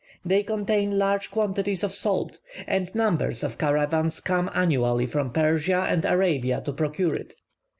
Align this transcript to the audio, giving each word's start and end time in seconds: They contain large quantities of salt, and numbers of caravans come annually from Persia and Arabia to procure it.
They 0.25 0.41
contain 0.41 0.97
large 0.97 1.29
quantities 1.29 1.83
of 1.83 1.93
salt, 1.93 2.39
and 2.65 2.95
numbers 2.95 3.43
of 3.43 3.59
caravans 3.59 4.19
come 4.19 4.49
annually 4.51 5.05
from 5.05 5.31
Persia 5.31 5.85
and 5.87 6.03
Arabia 6.05 6.59
to 6.65 6.73
procure 6.73 7.13
it. 7.13 7.35